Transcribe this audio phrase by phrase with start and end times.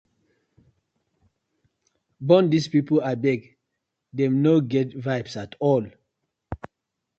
[2.31, 3.41] Bone dis pipu abeg,
[4.17, 5.83] dem no get vibes atol.